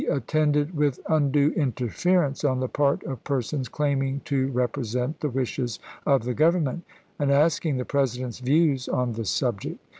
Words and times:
attended 0.09 0.75
with 0.75 0.99
undue 1.09 1.51
interference 1.51 2.43
on 2.43 2.59
the 2.59 2.67
part 2.67 3.03
of 3.03 3.23
persons 3.23 3.69
claiming 3.69 4.19
to 4.25 4.47
represent 4.47 5.19
the 5.19 5.29
wishes 5.29 5.77
of 6.07 6.21
the 6.23 6.31
swann 6.33 6.33
Z. 6.33 6.33
to 6.37 6.45
Lincoln. 6.45 6.63
Grovernment," 6.73 6.81
and 7.19 7.31
asking 7.31 7.77
the 7.77 7.85
President's 7.85 8.39
views 8.39 8.89
on 8.89 9.09
ms. 9.09 9.17
the 9.17 9.25
subject. 9.25 9.79